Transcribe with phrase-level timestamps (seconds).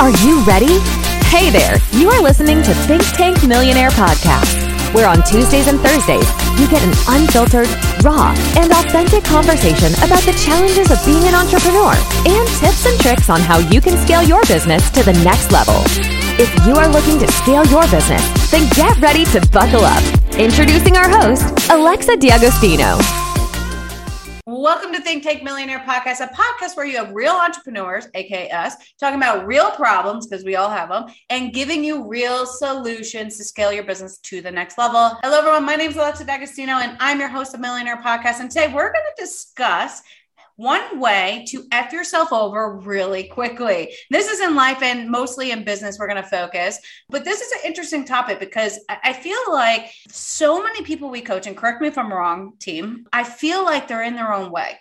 [0.00, 0.80] Are you ready?
[1.28, 6.24] Hey there, you are listening to Thynk Tank Millionaire Podcast, where on Tuesdays and Thursdays,
[6.58, 7.68] you get an unfiltered,
[8.02, 11.92] raw, and authentic conversation about the challenges of being an entrepreneur
[12.24, 15.82] and tips and tricks on how you can scale your business to the next level.
[16.40, 20.02] If you are looking to scale your business, then get ready to buckle up.
[20.40, 22.96] Introducing our host, Alexa D'Agostino.
[24.52, 28.74] Welcome to Thynk Tank Millionaire Podcast, a podcast where you have real entrepreneurs, aka us,
[28.98, 33.44] talking about real problems because we all have them, and giving you real solutions to
[33.44, 35.16] scale your business to the next level.
[35.22, 35.64] Hello, everyone.
[35.64, 38.40] My name is Alexa D'Agostino, and I'm your host of Millionaire Podcast.
[38.40, 40.02] And today we're going to discuss
[40.56, 43.94] one way to F yourself over really quickly.
[44.10, 46.78] This is in life and mostly in business, we're going to focus.
[47.08, 51.46] But this is an interesting topic because I feel like so many people we coach,
[51.46, 54.78] and correct me if I'm wrong, team, I feel like they're in their own way.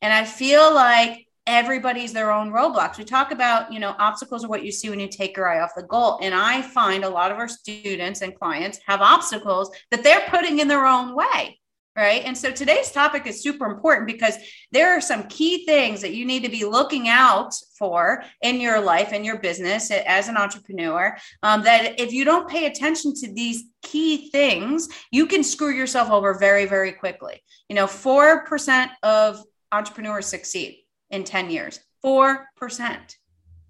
[0.00, 2.98] And I feel like everybody's their own roadblocks.
[2.98, 5.60] We talk about, you know, obstacles are what you see when you take your eye
[5.60, 6.18] off the goal.
[6.22, 10.60] And I find a lot of our students and clients have obstacles that they're putting
[10.60, 11.58] in their own way
[11.96, 12.22] right?
[12.24, 14.36] And so today's topic is super important because
[14.70, 18.80] there are some key things that you need to be looking out for in your
[18.80, 21.16] life and your business as an entrepreneur.
[21.42, 26.10] Um, that if you don't pay attention to these key things, you can screw yourself
[26.10, 27.42] over very, very quickly.
[27.68, 30.78] You know, 4% of entrepreneurs succeed
[31.10, 31.80] in 10 years.
[32.04, 32.46] 4%.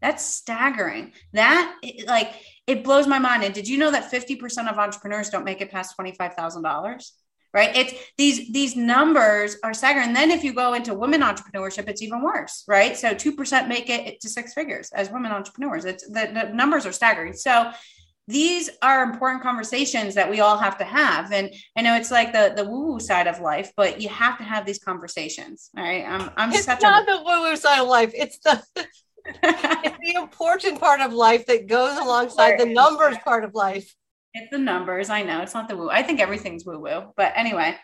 [0.00, 1.12] That's staggering.
[1.32, 2.34] That, like,
[2.66, 3.44] it blows my mind.
[3.44, 7.10] And did you know that 50% of entrepreneurs don't make it past $25,000?
[7.52, 7.74] Right?
[7.76, 10.08] It's these these numbers are staggering.
[10.08, 12.96] And then if you go into women entrepreneurship it's even worse right?
[12.96, 15.84] So 2% make it to six figures as women entrepreneurs.
[15.84, 17.34] It's the, the numbers are staggering.
[17.34, 17.70] So
[18.28, 21.32] these are important conversations that we all have to have.
[21.32, 24.38] And i know it's like the the woo woo side of life but you have
[24.38, 26.04] to have these conversations all right?
[26.04, 28.12] I'm, I'm it's such not a the woo woo side of life.
[28.14, 28.62] It's the
[29.26, 33.94] it's the important part of life that goes alongside the numbers part of life
[34.34, 35.10] it's the numbers.
[35.10, 35.90] I know it's not the woo.
[35.90, 37.12] I think everything's woo woo.
[37.16, 37.76] But anyway,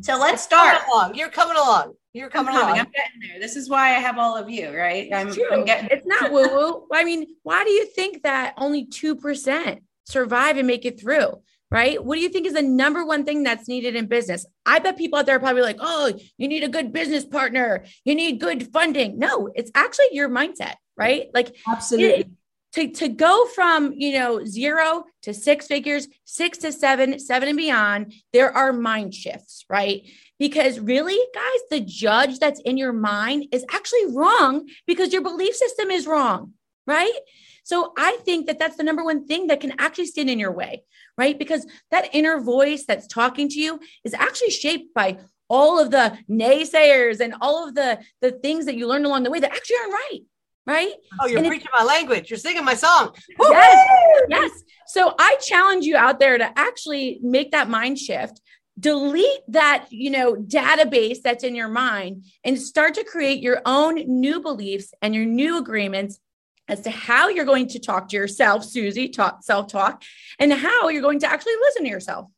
[0.00, 0.78] so let's start.
[0.78, 1.14] Coming along.
[1.14, 1.94] You're coming along.
[2.12, 2.78] You're coming, I'm along.
[2.78, 3.40] I'm getting there.
[3.40, 5.08] This is why I have all of you, right?
[5.12, 5.88] I'm, I'm getting.
[5.90, 6.86] It's not woo woo.
[6.92, 11.42] I mean, why do you think that only two percent survive and make it through?
[11.70, 12.02] Right?
[12.04, 14.46] What do you think is the number one thing that's needed in business?
[14.64, 17.84] I bet people out there are probably like, oh, you need a good business partner.
[18.04, 19.18] You need good funding.
[19.18, 21.26] No, it's actually your mindset, right?
[21.34, 22.20] Like, absolutely.
[22.20, 22.30] It,
[22.74, 27.56] to, to go from you know zero to six figures six to seven seven and
[27.56, 30.02] beyond there are mind shifts right?
[30.38, 35.54] Because really guys the judge that's in your mind is actually wrong because your belief
[35.54, 36.52] system is wrong
[36.86, 37.18] right?
[37.62, 40.52] So i think that that's the number one thing that can actually stand in your
[40.52, 40.84] way
[41.16, 41.38] right?
[41.38, 45.18] Because that inner voice that's talking to you is actually shaped by
[45.48, 49.30] all of the naysayers and all of the the things that you learned along the
[49.30, 50.20] way that actually aren't right
[50.66, 50.92] right?
[51.20, 52.30] Oh, you're and preaching my language.
[52.30, 53.14] You're singing my song.
[53.40, 53.88] Yes,
[54.28, 54.50] yes.
[54.86, 58.40] So I challenge you out there to actually make that mind shift.
[58.78, 63.94] Delete that, you know, database that's in your mind and start to create your own
[64.20, 66.18] new beliefs and your new agreements
[66.66, 70.02] as to how you're going to talk to yourself, Susie, talk, self-talk,
[70.40, 72.28] and how you're going to actually listen to yourself.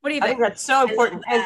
[0.00, 0.38] What do you I think?
[0.38, 1.24] think that's so important.
[1.28, 1.42] And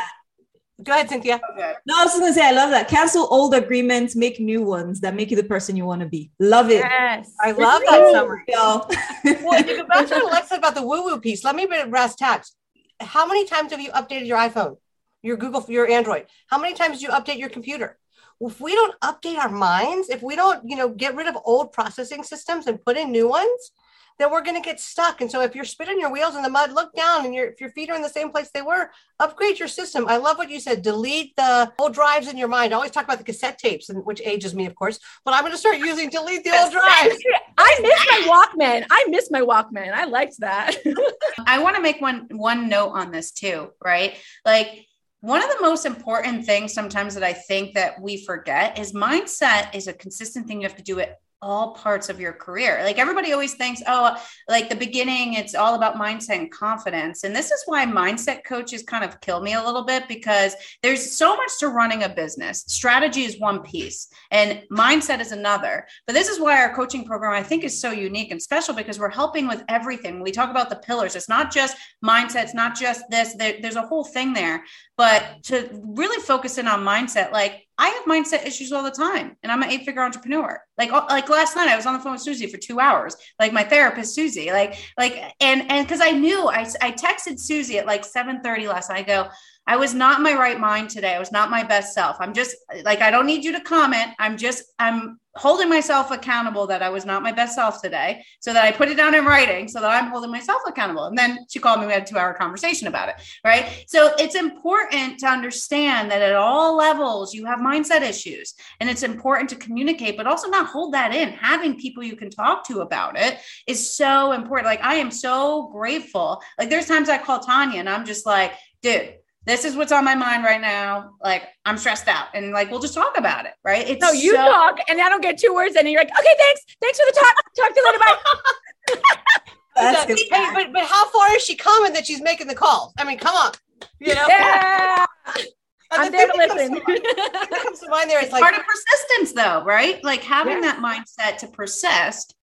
[0.82, 1.40] Go ahead, Cynthia.
[1.52, 1.74] Okay.
[1.86, 2.88] No, I was gonna say I love that.
[2.88, 6.32] Cancel old agreements, make new ones that make you the person you want to be.
[6.40, 6.78] Love it.
[6.78, 7.32] Yes.
[7.40, 8.42] I love that summary.
[8.48, 8.88] Y'all.
[9.24, 11.80] Well, if you go back to Alexa about the woo woo piece, let me bring
[11.80, 12.56] it brass tacks.
[13.00, 14.76] How many times have you updated your iPhone,
[15.22, 16.26] your Google, your Android?
[16.48, 17.96] How many times do you update your computer?
[18.40, 21.72] If we don't update our minds, if we don't, you know, get rid of old
[21.72, 23.70] processing systems and put in new ones,
[24.18, 25.20] then we're going to get stuck.
[25.20, 27.60] And so if you're spinning your wheels in the mud, look down and your if
[27.60, 30.06] your feet are in the same place they were, upgrade your system.
[30.08, 30.82] I love what you said.
[30.82, 32.72] Delete the old drives in your mind.
[32.72, 35.42] I always talk about the cassette tapes, and which ages me, of course, but I'm
[35.42, 37.16] going to start using delete the old drives.
[37.58, 38.86] I miss my Walkman.
[38.90, 39.92] I miss my Walkman.
[39.92, 40.76] I liked that.
[41.46, 44.16] I want to make one one note on this too, right?
[44.44, 44.86] Like
[45.20, 49.74] one of the most important things sometimes that I think that we forget is mindset
[49.74, 52.80] is a consistent thing you have to do it all parts of your career.
[52.82, 54.16] Like everybody always thinks, oh,
[54.48, 57.22] like the beginning, it's all about mindset and confidence.
[57.22, 61.16] And this is why mindset coaches kind of kill me a little bit because there's
[61.16, 62.64] so much to running a business.
[62.66, 65.86] Strategy is one piece and mindset is another.
[66.06, 68.98] But this is why our coaching program, I think, is so unique and special because
[68.98, 70.22] we're helping with everything.
[70.22, 71.14] We talk about the pillars.
[71.14, 74.64] It's not just mindset, it's not just this, there, there's a whole thing there.
[74.96, 79.36] But to really focus in on mindset, like I have mindset issues all the time,
[79.42, 80.60] and I'm an eight figure entrepreneur.
[80.78, 83.16] Like, oh, like last night, I was on the phone with Susie for two hours.
[83.40, 84.52] Like my therapist, Susie.
[84.52, 88.68] Like, like, and and because I knew, I I texted Susie at like seven thirty
[88.68, 89.00] last night.
[89.00, 89.28] I go,
[89.66, 91.14] I was not my right mind today.
[91.14, 92.16] I was not my best self.
[92.20, 94.10] I'm just like, I don't need you to comment.
[94.18, 98.52] I'm just, I'm holding myself accountable that I was not my best self today so
[98.52, 101.06] that I put it down in writing so that I'm holding myself accountable.
[101.06, 103.16] And then she called me, we had a two hour conversation about it.
[103.44, 103.84] Right.
[103.88, 109.02] So it's important to understand that at all levels you have mindset issues and it's
[109.02, 111.30] important to communicate, but also not hold that in.
[111.30, 114.66] Having people you can talk to about it is so important.
[114.66, 116.42] Like I am so grateful.
[116.58, 118.52] Like there's times I call Tanya and I'm just like,
[118.82, 119.14] dude,
[119.46, 121.12] this is what's on my mind right now.
[121.22, 123.88] Like I'm stressed out, and like we'll just talk about it, right?
[123.88, 126.34] It's no, you so- talk, and I don't get two words, and you're like, okay,
[126.38, 127.34] thanks, thanks for the talk.
[127.56, 129.40] Talk to you later, bye.
[129.76, 130.18] That's good.
[130.30, 132.92] Hey, but but how far is she coming that she's making the calls?
[132.98, 133.52] I mean, come on,
[133.98, 134.26] you know.
[134.28, 135.06] Yeah.
[135.90, 136.80] I'm there to listen.
[136.80, 140.02] comes to mind there is like part of persistence, though, right?
[140.02, 142.34] Like having that mindset to persist.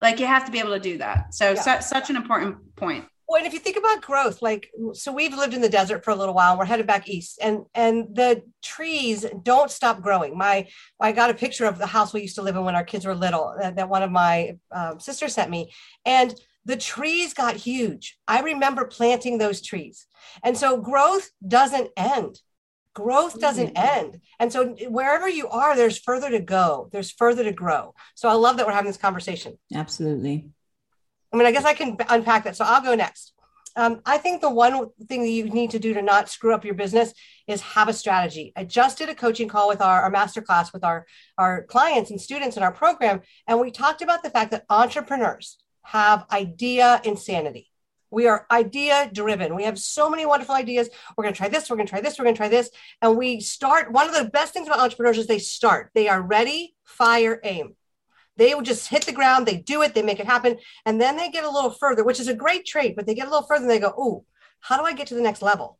[0.00, 1.34] Like you have to be able to do that.
[1.34, 1.80] So yeah.
[1.80, 3.04] su- such an important point.
[3.28, 6.12] Well, and if you think about growth, like so we've lived in the desert for
[6.12, 10.36] a little while we're headed back east and and the trees don't stop growing.
[10.36, 12.84] My I got a picture of the house we used to live in when our
[12.84, 15.70] kids were little that, that one of my um, sisters sent me.
[16.06, 16.34] And
[16.64, 18.18] the trees got huge.
[18.26, 20.06] I remember planting those trees.
[20.42, 22.40] And so growth doesn't end.
[22.94, 23.98] Growth doesn't mm-hmm.
[23.98, 24.20] end.
[24.38, 26.88] And so wherever you are, there's further to go.
[26.92, 27.94] There's further to grow.
[28.14, 29.58] So I love that we're having this conversation.
[29.74, 30.50] Absolutely.
[31.32, 32.56] I mean, I guess I can unpack that.
[32.56, 33.32] So I'll go next.
[33.76, 36.64] Um, I think the one thing that you need to do to not screw up
[36.64, 37.14] your business
[37.46, 38.52] is have a strategy.
[38.56, 42.20] I just did a coaching call with our, our masterclass with our, our clients and
[42.20, 43.20] students in our program.
[43.46, 47.70] And we talked about the fact that entrepreneurs have idea insanity.
[48.10, 49.54] We are idea driven.
[49.54, 50.88] We have so many wonderful ideas.
[51.16, 51.70] We're going to try this.
[51.70, 52.18] We're going to try this.
[52.18, 52.70] We're going to try this.
[53.00, 53.92] And we start.
[53.92, 55.90] One of the best things about entrepreneurs is they start.
[55.94, 57.76] They are ready, fire, aim.
[58.38, 60.56] They would just hit the ground, they do it, they make it happen.
[60.86, 63.26] And then they get a little further, which is a great trait, but they get
[63.26, 64.24] a little further and they go, oh,
[64.60, 65.78] how do I get to the next level?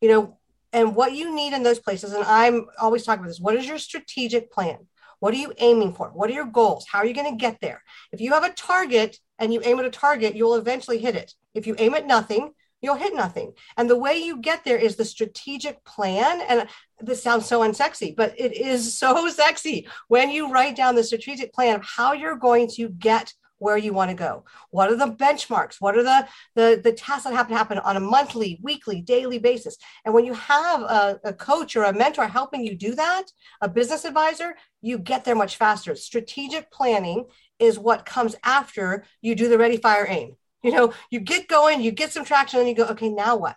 [0.00, 0.38] You know,
[0.72, 3.66] and what you need in those places, and I'm always talking about this, what is
[3.66, 4.78] your strategic plan?
[5.20, 6.08] What are you aiming for?
[6.08, 6.86] What are your goals?
[6.90, 7.82] How are you going to get there?
[8.12, 11.34] If you have a target and you aim at a target, you'll eventually hit it.
[11.54, 13.52] If you aim at nothing, you'll hit nothing.
[13.76, 16.40] And the way you get there is the strategic plan.
[16.48, 16.68] And
[17.00, 21.52] this sounds so unsexy, but it is so sexy when you write down the strategic
[21.52, 24.44] plan of how you're going to get where you want to go.
[24.70, 25.80] What are the benchmarks?
[25.80, 29.38] What are the, the, the tasks that have to happen on a monthly, weekly, daily
[29.38, 29.76] basis?
[30.04, 33.24] And when you have a, a coach or a mentor helping you do that,
[33.60, 35.96] a business advisor, you get there much faster.
[35.96, 37.26] Strategic planning
[37.58, 40.36] is what comes after you do the ready, fire, aim.
[40.62, 43.56] You know, you get going, you get some traction, and you go, okay, now what?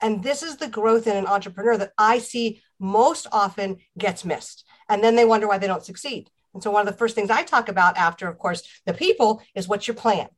[0.00, 4.64] And this is the growth in an entrepreneur that I see most often gets missed.
[4.88, 6.30] And then they wonder why they don't succeed.
[6.54, 9.42] And so, one of the first things I talk about after, of course, the people
[9.54, 10.28] is what's your plan?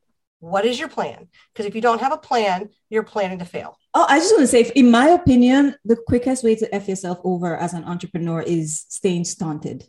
[0.41, 1.29] What is your plan?
[1.53, 3.79] Because if you don't have a plan, you're planning to fail.
[3.93, 7.21] Oh, I just want to say, in my opinion, the quickest way to F yourself
[7.25, 9.85] over as an entrepreneur is staying stunted,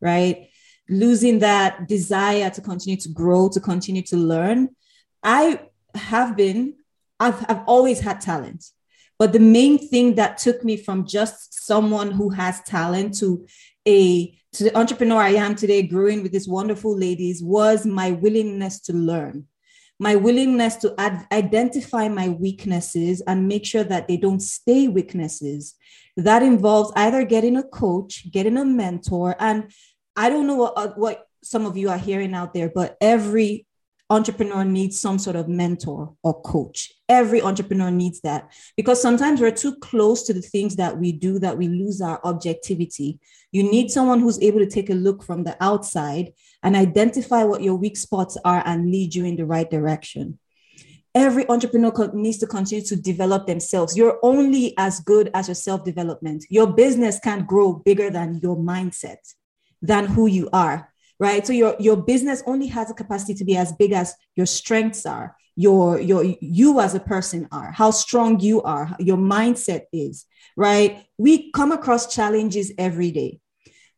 [0.00, 0.48] right?
[0.88, 4.68] Losing that desire to continue to grow, to continue to learn.
[5.26, 5.60] I
[5.96, 6.74] have been,
[7.18, 8.64] I've, I've always had talent.
[9.18, 13.46] But the main thing that took me from just someone who has talent to
[13.88, 18.80] a to the entrepreneur I am today, growing with these wonderful ladies, was my willingness
[18.82, 19.46] to learn,
[19.98, 25.74] my willingness to ad- identify my weaknesses and make sure that they don't stay weaknesses.
[26.16, 29.72] That involves either getting a coach, getting a mentor, and
[30.14, 33.65] I don't know what, what some of you are hearing out there, but every
[34.08, 36.92] entrepreneur needs some sort of mentor or coach.
[37.08, 41.38] Every entrepreneur needs that because sometimes we're too close to the things that we do
[41.40, 43.18] that we lose our objectivity.
[43.50, 46.32] You need someone who's able to take a look from the outside
[46.62, 50.38] and identify what your weak spots are and lead you in the right direction.
[51.14, 53.96] Every entrepreneur needs to continue to develop themselves.
[53.96, 56.44] You're only as good as your self development.
[56.50, 59.34] Your business can't grow bigger than your mindset,
[59.80, 61.46] than who you are right?
[61.46, 65.06] So your your business only has a capacity to be as big as your strengths
[65.06, 70.26] are, your your you as a person are, how strong you are, your mindset is,
[70.56, 71.06] right?
[71.18, 73.40] We come across challenges every day.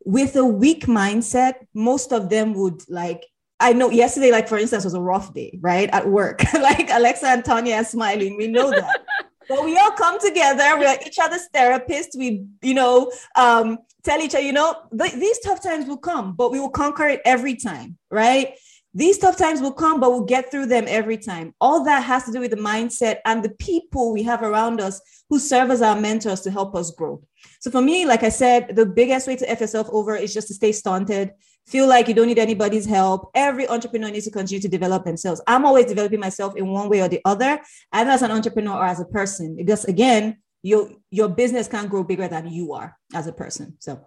[0.05, 3.25] With a weak mindset, most of them would like
[3.61, 5.91] I know yesterday, like for instance, was a rough day, right?
[5.91, 6.43] At work.
[6.55, 8.37] like Alexa and Tanya are smiling.
[8.37, 9.01] We know that.
[9.49, 10.79] but we all come together.
[10.79, 12.17] We're each other's therapists.
[12.17, 16.35] We, you know, um, tell each other, you know, th- these tough times will come,
[16.35, 18.55] but we will conquer it every time, right?
[18.95, 21.55] These tough times will come, but we'll get through them every time.
[21.61, 25.01] All that has to do with the mindset and the people we have around us
[25.29, 27.23] who serve as our mentors to help us grow.
[27.61, 30.49] So for me, like I said, the biggest way to F yourself over is just
[30.49, 31.33] to stay stunted,
[31.67, 33.31] feel like you don't need anybody's help.
[33.35, 35.43] Every entrepreneur needs to continue to develop themselves.
[35.47, 37.61] I'm always developing myself in one way or the other,
[37.93, 42.05] either as an entrepreneur or as a person, because again, your your business can't grow
[42.05, 43.77] bigger than you are as a person.
[43.79, 44.05] So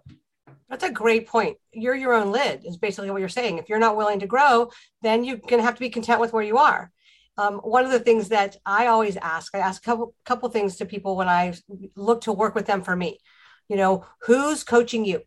[0.69, 1.57] that's a great point.
[1.73, 3.57] You're your own lid, is basically what you're saying.
[3.57, 6.31] If you're not willing to grow, then you're going to have to be content with
[6.31, 6.91] where you are.
[7.37, 10.77] Um, one of the things that I always ask, I ask a couple, couple things
[10.77, 11.53] to people when I
[11.95, 13.19] look to work with them for me.
[13.67, 15.21] You know, who's coaching you?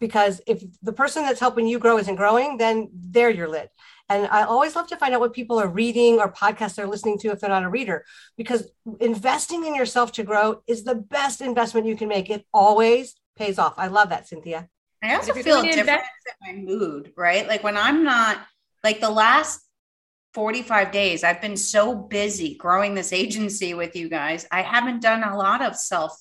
[0.00, 3.68] Because if the person that's helping you grow isn't growing, then they're your lid.
[4.12, 7.18] And I always love to find out what people are reading or podcasts they're listening
[7.20, 8.04] to if they're not a reader,
[8.36, 12.28] because investing in yourself to grow is the best investment you can make.
[12.28, 13.74] It always pays off.
[13.78, 14.68] I love that, Cynthia.
[15.02, 16.02] I also feel different
[16.42, 17.48] in my mood, right?
[17.48, 18.38] Like when I'm not
[18.84, 19.60] like the last
[20.34, 24.46] 45 days, I've been so busy growing this agency with you guys.
[24.50, 26.12] I haven't done a lot of self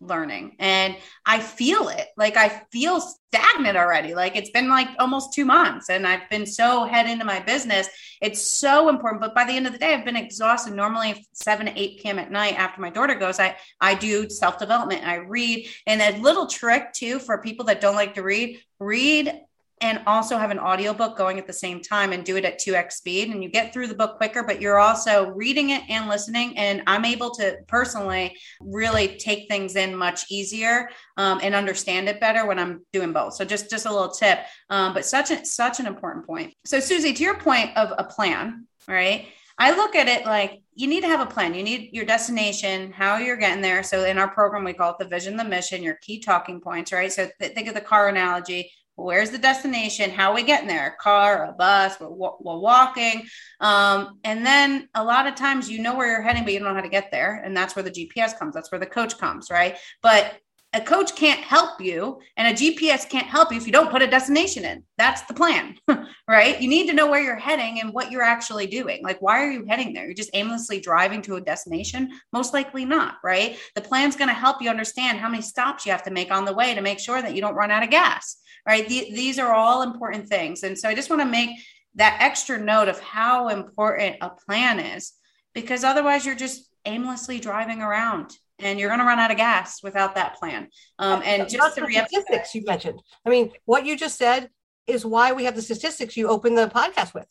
[0.00, 2.08] learning and I feel it.
[2.16, 4.14] Like I feel stagnant already.
[4.14, 7.88] Like it's been like almost two months and I've been so head into my business.
[8.20, 9.20] It's so important.
[9.20, 10.74] But by the end of the day, I've been exhausted.
[10.74, 12.18] Normally 7 to 8 p.m.
[12.18, 15.06] at night after my daughter goes, I, I do self-development.
[15.06, 15.68] I read.
[15.86, 19.40] And a little trick too for people that don't like to read, read
[19.80, 22.92] and also have an audiobook going at the same time and do it at 2x
[22.92, 26.56] speed and you get through the book quicker but you're also reading it and listening
[26.56, 32.20] and i'm able to personally really take things in much easier um, and understand it
[32.20, 34.40] better when i'm doing both so just just a little tip
[34.70, 38.04] um, but such a such an important point so susie to your point of a
[38.04, 39.26] plan right
[39.56, 41.54] I look at it like you need to have a plan.
[41.54, 43.84] You need your destination, how you're getting there.
[43.84, 46.92] So in our program, we call it the vision, the mission, your key talking points,
[46.92, 47.12] right?
[47.12, 50.10] So th- think of the car analogy where's the destination?
[50.10, 50.88] How are we getting there?
[50.88, 53.26] A car a bus we're, we're walking.
[53.60, 56.68] Um, and then a lot of times you know where you're heading but you don't
[56.68, 57.42] know how to get there.
[57.44, 58.54] And that's where the gps comes.
[58.54, 59.76] That's where the coach comes right?
[60.02, 60.34] But
[60.74, 64.02] a coach can't help you and a gps can't help you if you don't put
[64.02, 64.82] a destination in.
[64.98, 65.76] That's the plan
[66.28, 66.60] right?
[66.60, 69.02] You need to know where you're heading and what you're actually doing.
[69.02, 70.04] Like why are you heading there?
[70.04, 72.10] You're just aimlessly driving to a destination?
[72.32, 73.58] Most likely not right?
[73.74, 76.44] The plan's going to help you understand how many stops you have to make on
[76.44, 78.88] the way to make sure that you don't run out of gas right?
[78.88, 80.62] The, these are all important things.
[80.62, 81.50] And so I just want to make
[81.96, 85.12] that extra note of how important a plan is
[85.54, 89.82] because otherwise you're just aimlessly driving around and you're going to run out of gas
[89.82, 90.68] without that plan.
[90.98, 93.00] Um, and just the statistics you mentioned.
[93.26, 94.48] I mean, what you just said
[94.86, 97.26] is why we have the statistics you open the podcast with.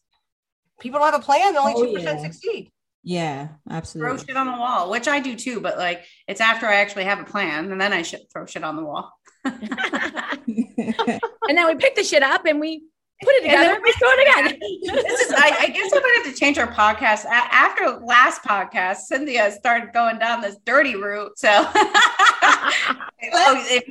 [0.79, 2.25] People don't have a plan; only oh, two oh, percent yeah.
[2.25, 2.71] succeed.
[3.03, 4.17] Yeah, absolutely.
[4.17, 7.03] Throw shit on the wall, which I do too, but like it's after I actually
[7.03, 9.11] have a plan, and then I should throw shit on the wall.
[9.45, 12.83] and then we pick the shit up and we
[13.23, 14.59] put it together and, we throw it again.
[15.03, 17.25] this is, I, I guess I'm going to have to change our podcast.
[17.25, 21.37] After last podcast, Cynthia started going down this dirty route.
[21.37, 23.83] So, oh, if,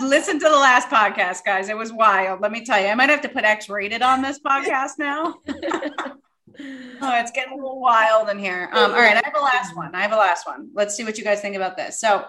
[0.00, 1.68] listen to the last podcast, guys.
[1.68, 2.40] It was wild.
[2.40, 5.36] Let me tell you, I might have to put X rated on this podcast now.
[5.48, 6.16] oh,
[6.58, 8.68] it's getting a little wild in here.
[8.72, 9.94] Um, all right, I have a last one.
[9.94, 10.70] I have a last one.
[10.74, 12.00] Let's see what you guys think about this.
[12.00, 12.24] So,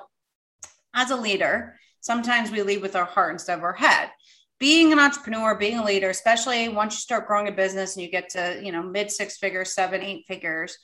[0.94, 4.10] as a leader, sometimes we lead with our heart instead of our head
[4.60, 8.12] being an entrepreneur being a leader especially once you start growing a business and you
[8.12, 10.78] get to you know mid six figures seven eight figures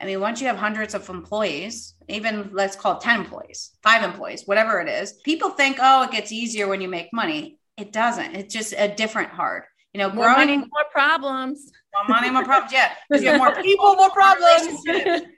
[0.00, 4.02] i mean once you have hundreds of employees even let's call it 10 employees five
[4.02, 7.58] employees whatever it is people think oh it gets easier when you make money.
[7.76, 8.34] It doesn't.
[8.34, 9.64] It's just a different hard.
[9.92, 12.72] You know more growing money, more problems more money, more problems.
[12.72, 14.80] Yeah, because you have more people, more problems.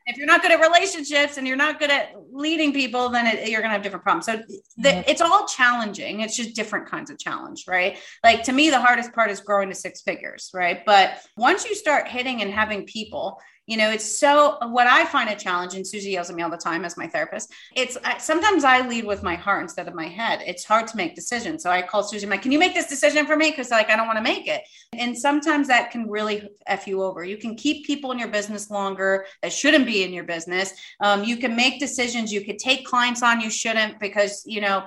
[0.07, 3.49] if you're not good at relationships and you're not good at leading people, then it,
[3.49, 4.27] you're going to have different problems.
[4.27, 4.43] So
[4.77, 6.21] the, it's all challenging.
[6.21, 7.99] It's just different kinds of challenge, right?
[8.23, 10.85] Like to me, the hardest part is growing to six figures, right?
[10.87, 15.31] But once you start hitting and having people, you know, it's so what I find
[15.31, 17.51] a challenge, and Susie yells at me all the time as my therapist.
[17.75, 20.43] It's I, sometimes I lead with my heart instead of my head.
[20.47, 21.63] It's hard to make decisions.
[21.63, 23.51] So I call Susie, I'm like, can you make this decision for me?
[23.51, 24.63] Because like I don't want to make it.
[24.93, 27.25] And sometimes that can really f you over.
[27.25, 30.75] You can keep people in your business longer that shouldn't be in your business.
[31.01, 32.33] Um, you can make decisions.
[32.33, 34.85] You could take clients on you shouldn't because you know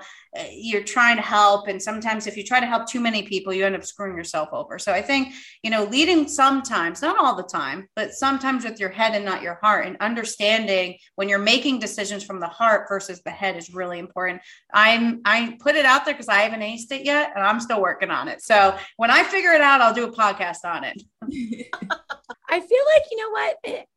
[0.51, 3.65] you're trying to help and sometimes if you try to help too many people you
[3.65, 4.79] end up screwing yourself over.
[4.79, 8.89] So i think you know leading sometimes not all the time but sometimes with your
[8.89, 13.22] head and not your heart and understanding when you're making decisions from the heart versus
[13.24, 14.41] the head is really important.
[14.74, 17.82] I'm i put it out there because i haven't aced it yet and i'm still
[17.82, 18.41] working on it.
[18.41, 21.01] So when i figure it out i'll do a podcast on it.
[22.50, 23.88] I feel like you know what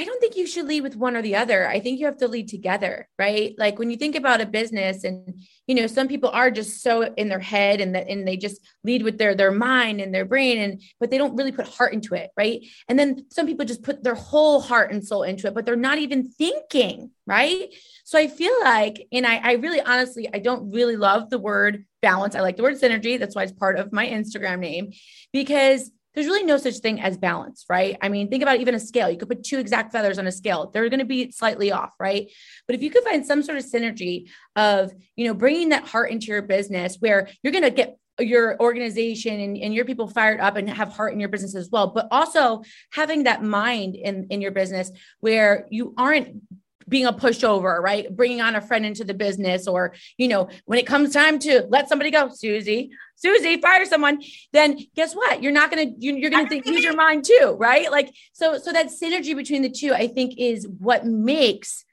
[0.00, 1.68] I don't think you should lead with one or the other.
[1.68, 3.54] I think you have to lead together, right?
[3.58, 7.02] Like when you think about a business and you know, some people are just so
[7.02, 10.24] in their head and that and they just lead with their their mind and their
[10.24, 12.62] brain and but they don't really put heart into it, right?
[12.88, 15.76] And then some people just put their whole heart and soul into it, but they're
[15.76, 17.68] not even thinking, right?
[18.04, 21.84] So I feel like, and I, I really honestly, I don't really love the word
[22.00, 22.34] balance.
[22.34, 23.18] I like the word synergy.
[23.18, 24.92] That's why it's part of my Instagram name
[25.30, 27.96] because there's really no such thing as balance, right?
[28.02, 29.08] I mean, think about even a scale.
[29.08, 30.70] You could put two exact feathers on a scale.
[30.72, 32.30] They're going to be slightly off, right?
[32.66, 36.10] But if you could find some sort of synergy of, you know, bringing that heart
[36.10, 40.40] into your business where you're going to get your organization and, and your people fired
[40.40, 42.62] up and have heart in your business as well, but also
[42.92, 44.90] having that mind in, in your business
[45.20, 46.42] where you aren't
[46.90, 48.14] being a pushover, right?
[48.14, 51.66] Bringing on a friend into the business, or, you know, when it comes time to
[51.70, 55.42] let somebody go, Susie, Susie, fire someone, then guess what?
[55.42, 57.90] You're not going to, you're going to think, use your mind too, right?
[57.90, 61.84] Like, so, so that synergy between the two, I think is what makes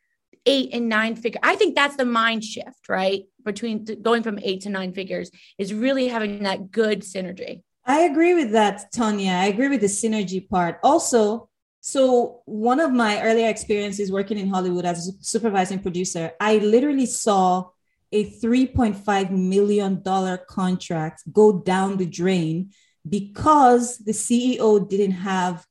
[0.46, 1.40] eight and nine figure.
[1.44, 3.24] I think that's the mind shift, right?
[3.44, 7.62] Between going from eight to nine figures is really having that good synergy.
[7.86, 9.32] I agree with that, Tanya.
[9.32, 10.80] I agree with the synergy part.
[10.84, 11.50] Also,
[11.82, 17.06] so one of my earlier experiences working in Hollywood as a supervising producer, I literally
[17.06, 17.70] saw
[18.12, 20.04] a $3.5 million
[20.48, 22.72] contract go down the drain
[23.08, 25.66] because the CEO didn't have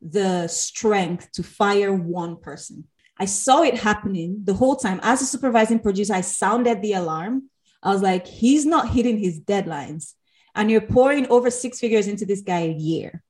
[0.00, 2.84] the strength to fire one person.
[3.18, 5.00] I saw it happening the whole time.
[5.02, 7.50] As a supervising producer, I sounded the alarm.
[7.82, 10.14] I was like, he's not hitting his deadlines.
[10.54, 13.22] And you're pouring over six figures into this guy a year.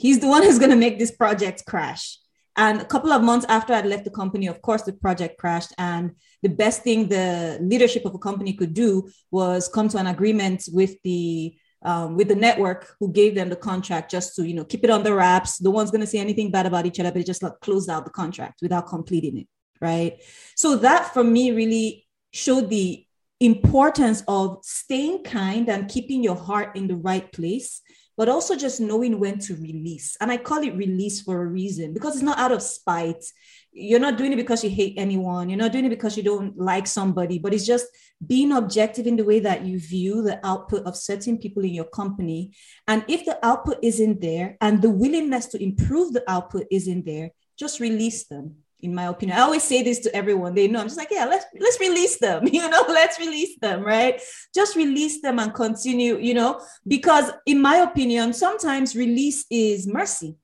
[0.00, 2.16] He's the one who's going to make this project crash.
[2.56, 5.72] And a couple of months after I'd left the company, of course, the project crashed.
[5.76, 10.06] And the best thing the leadership of a company could do was come to an
[10.06, 14.54] agreement with the um, with the network who gave them the contract just to you
[14.54, 17.00] know keep it on the wraps no one's going to say anything bad about each
[17.00, 19.48] other but just like close out the contract without completing it
[19.80, 20.22] right
[20.56, 23.02] so that for me really showed the
[23.40, 27.80] importance of staying kind and keeping your heart in the right place
[28.20, 30.14] but also just knowing when to release.
[30.20, 33.24] And i call it release for a reason because it's not out of spite.
[33.72, 35.48] You're not doing it because you hate anyone.
[35.48, 37.86] You're not doing it because you don't like somebody but it's just
[38.26, 41.86] being objective in the way that you view the output of certain people in your
[41.86, 42.52] company.
[42.86, 47.30] And if the output isn't there and the willingness to improve the output isn't there
[47.56, 50.86] just release them in my opinion i always say this to everyone they know i'm
[50.86, 54.20] just like yeah let's let's release them you know let's release them right?
[54.54, 60.36] Just release them and continue you know because in my opinion sometimes release is mercy.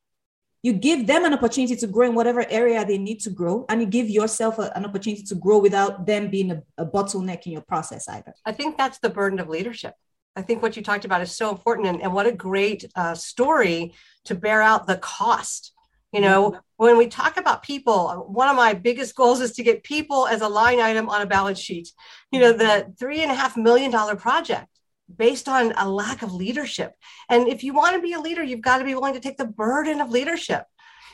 [0.62, 3.81] You give them an opportunity to grow in whatever area they need to grow and
[3.81, 7.53] you give yourself a, an opportunity to grow without them being a, a, bottleneck in
[7.53, 8.35] your process either.
[8.44, 9.94] I think that's the burden of leadership.
[10.35, 13.14] I think what you talked about is so important and, and what a great uh,
[13.14, 13.94] story
[14.25, 15.72] to bear out the cost
[16.16, 16.38] you know
[16.76, 20.40] when we talk about people one of my biggest goals is to get people as
[20.40, 21.88] a line item on a balance sheet
[22.33, 24.76] you know the three and a half million dollar project
[25.14, 26.92] based on a lack of leadership.
[27.29, 29.37] And if you want to be a leader, you've got to be willing to take
[29.37, 30.64] the burden of leadership.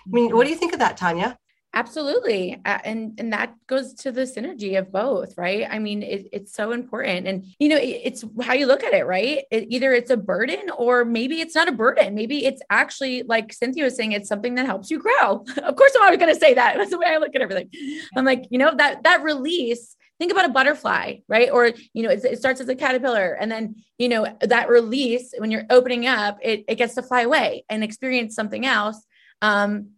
[0.07, 1.37] I mean, what do you think of that, Tanya?
[1.75, 2.61] Absolutely.
[2.67, 5.67] Uh, and and that goes to the synergy of both, right?
[5.71, 7.27] I mean, it, it's so important.
[7.27, 9.45] And, you know, it, it's how you look at it, right?
[9.51, 12.15] It, either it's a burden or maybe it's not a burden.
[12.15, 15.45] Maybe it's actually, like Cynthia was saying, it's something that helps you grow.
[15.63, 16.77] of course, I'm always going to say that.
[16.77, 17.71] That's the way I look at everything.
[18.17, 21.51] I'm like, you know, that that release think about a butterfly, right?
[21.51, 25.35] Or, you know, it, it, starts as a caterpillar and then, you know, that release
[25.39, 29.05] when you're opening up, it, it gets to fly away and experience something else.
[29.41, 29.93] Um,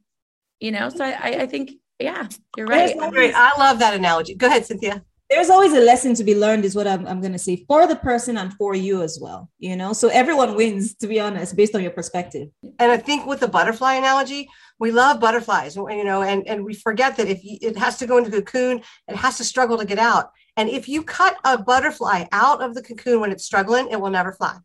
[0.61, 2.97] you know, so I, I think, yeah, you're right.
[3.11, 3.35] Great.
[3.35, 4.35] I love that analogy.
[4.35, 7.33] Go ahead, Cynthia there's always a lesson to be learned is what I'm, I'm going
[7.33, 10.95] to say for the person and for you as well you know so everyone wins
[10.97, 14.91] to be honest based on your perspective and i think with the butterfly analogy we
[14.91, 18.31] love butterflies you know and, and we forget that if it has to go into
[18.31, 22.63] cocoon it has to struggle to get out and if you cut a butterfly out
[22.63, 24.57] of the cocoon when it's struggling it will never fly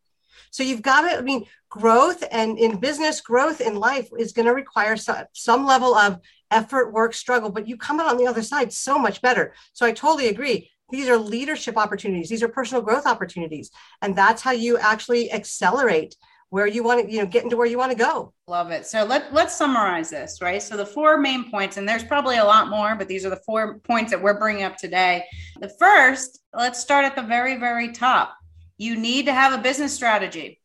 [0.52, 4.48] so you've got to i mean growth and in business growth in life is going
[4.48, 6.20] to require some, some level of
[6.52, 9.54] effort, work, struggle, but you come out on the other side so much better.
[9.74, 10.72] So I totally agree.
[10.90, 12.30] These are leadership opportunities.
[12.30, 13.70] These are personal growth opportunities.
[14.02, 16.16] And that's how you actually accelerate
[16.50, 18.34] where you want to, you know, get into where you want to go.
[18.48, 18.88] Love it.
[18.88, 20.64] So let, let's summarize this, right?
[20.64, 23.42] So the four main points, and there's probably a lot more, but these are the
[23.46, 25.26] four points that we're bringing up today.
[25.60, 28.36] The first, let's start at the very, very top.
[28.80, 30.60] You need to have a business strategy.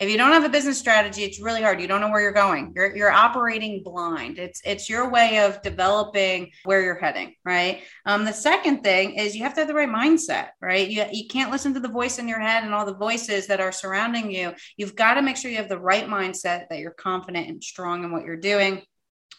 [0.00, 1.78] If you don't have a business strategy it's really hard.
[1.80, 2.72] You don't know where you're going.
[2.74, 4.38] You're, you're operating blind.
[4.38, 7.82] It's it's your way of developing where you're heading right?
[8.06, 10.88] Um, the second thing is you have to have the right mindset right?
[10.88, 13.60] You, you can't listen to the voice in your head and all the voices that
[13.60, 14.52] are surrounding you.
[14.76, 18.02] You've got to make sure you have the right mindset that you're confident and strong
[18.02, 18.82] in what you're doing.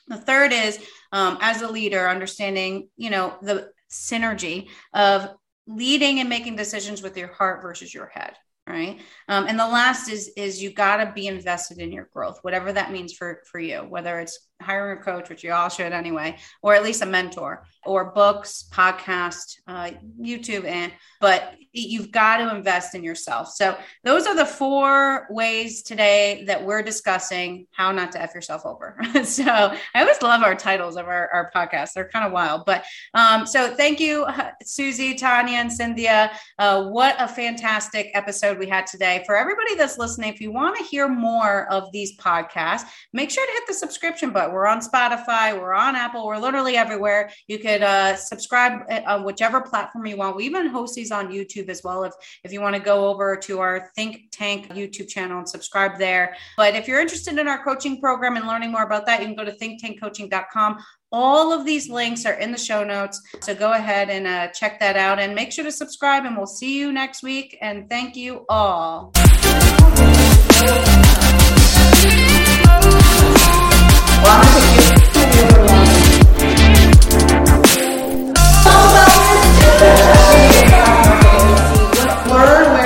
[0.08, 0.80] The third is
[1.12, 5.30] um, as a leader understanding you know the synergy of
[5.68, 8.36] leading and making decisions with your heart versus your head
[8.68, 9.00] right?
[9.28, 12.72] Um, and the last is is you got to be invested in your growth whatever
[12.72, 16.38] that means for for you whether it's hiring a coach, which you all should anyway,
[16.62, 22.54] or at least a mentor, or books, podcast, uh, YouTube, and but you've got to
[22.56, 23.50] invest in yourself.
[23.50, 28.66] So those are the four ways today that we're discussing how not to f yourself
[28.66, 28.98] over.
[29.24, 32.66] so I always love our titles of our, our podcast; they're kind of wild.
[32.66, 34.26] But um, so thank you,
[34.64, 36.32] Susie, Tanya, and Cynthia.
[36.60, 39.24] Uh, what a fantastic episode we had today.
[39.26, 43.46] For everybody that's listening, if you want to hear more of these podcasts, make sure
[43.46, 44.51] to hit the subscription button.
[44.52, 47.32] We're on Spotify, we're on Apple, we're literally everywhere.
[47.48, 50.36] You could uh, subscribe uh, on whichever platform you want.
[50.36, 52.04] We even host these on YouTube as well.
[52.04, 55.98] If if you want to go over to our Thynk Tank YouTube channel and subscribe
[55.98, 56.36] there.
[56.58, 59.36] But if you're interested in our coaching program and learning more about that, you can
[59.36, 60.78] go to thynktankcoaching.com.
[61.14, 63.22] All of these links are in the show notes.
[63.42, 66.26] So go ahead and uh, check that out and make sure to subscribe.
[66.26, 67.58] And we'll see you next week.
[67.62, 69.12] And thank you all.
[82.32, 82.81] Learn